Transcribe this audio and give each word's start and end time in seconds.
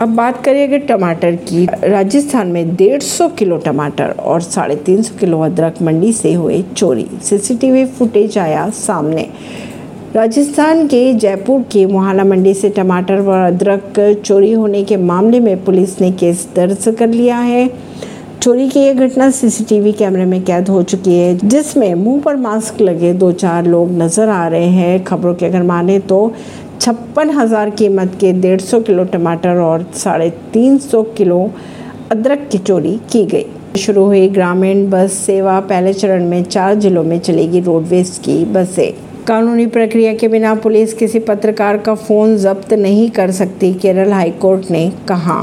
अब 0.00 0.08
बात 0.08 0.44
करें 0.44 0.62
अगर 0.68 0.78
टमाटर 0.78 1.34
की। 1.36 1.66
राजस्थान 1.84 2.48
में 2.48 2.76
150 2.76 3.28
किलो 3.38 3.56
टमाटर 3.56 4.10
और 4.10 4.40
साढ़े 4.40 4.76
तीन 4.76 5.02
किलो 5.02 5.40
अदरक 5.40 5.82
मंडी 5.82 6.12
से 6.12 6.32
हुए 6.32 6.62
चोरी। 6.76 7.06
सीसीटीवी 7.22 7.84
फुटेज 7.86 8.38
आया 8.38 8.68
सामने। 8.70 9.26
राजस्थान 10.14 10.86
के 10.86 11.12
जयपुर 11.14 11.62
के 11.62 11.86
मुहाना 11.86 12.24
मंडी 12.24 12.54
से 12.54 12.70
टमाटर 12.70 13.20
व 13.20 13.34
अदरक 13.46 14.00
चोरी 14.24 14.52
होने 14.52 14.82
के 14.84 14.96
मामले 14.96 15.40
में 15.40 15.64
पुलिस 15.64 16.00
ने 16.00 16.10
केस 16.12 16.48
दर्ज 16.56 16.96
कर 16.98 17.08
लिया 17.08 17.38
है। 17.38 17.70
चोरी 18.42 18.68
की 18.68 18.80
यह 18.80 19.06
घटना 19.06 19.28
सीसीटीवी 19.30 19.90
कैमरे 19.92 20.24
में 20.24 20.42
कैद 20.44 20.68
हो 20.68 20.82
चुकी 20.82 21.14
है, 21.14 21.34
जिसमें 21.38 21.94
मुँह 21.94 22.20
पर 22.22 22.36
मास्क 22.36 22.80
लगे 22.80 23.12
दो 23.14 23.30
चार 23.32 23.66
लोग 23.66 23.90
नज़र 23.92 24.28
आ 24.28 24.46
रहे 24.48 24.68
हैं। 24.68 25.02
खबरों 25.04 25.34
के 25.34 25.46
अगर 25.46 25.62
माने 25.62 25.98
तो 25.98 26.32
छप्पन 26.80 27.30
हज़ार 27.30 27.70
कीमत 27.70 28.16
के 28.20 28.32
डेढ़ 28.32 28.60
सौ 28.60 28.80
किलो 28.80 29.04
टमाटर 29.06 29.60
और 29.60 29.86
साढ़े 29.94 30.30
तीन 30.52 30.78
सौ 30.78 31.02
किलो 31.18 31.38
अदरक 32.12 32.48
की 32.52 32.58
चोरी 32.60 32.96
की 33.12 33.24
गई। 33.26 33.44
शुरू 33.78 34.04
हुई 34.04 34.28
ग्रामीण 34.30 34.88
बस 34.90 35.12
सेवा, 35.18 35.60
पहले 35.60 35.92
चरण 35.92 36.28
में 36.28 36.42
चार 36.44 36.74
जिलों 36.76 37.04
में 37.04 37.18
चलेगी 37.20 37.60
रोडवेज़ 37.60 38.18
की 38.20 38.44
बसें। 38.46 38.92
कानूनी 39.26 39.66
प्रक्रिया 39.68 40.14
के 40.14 40.28
बिना 40.28 40.54
पुलिस 40.56 40.94
किसी 40.94 41.18
पत्रकार 41.20 41.78
का 41.78 41.94
फ़ोन 41.96 42.36
जब्त 42.38 42.72
नहीं 42.74 43.10
कर 43.10 43.30
सकती, 43.32 43.74
केरल 43.74 44.12
हाईकोर्ट 44.12 44.70
ने 44.70 44.90
कहा। 45.08 45.42